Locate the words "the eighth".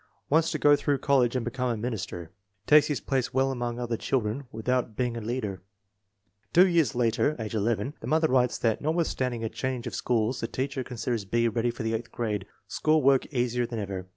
11.83-12.11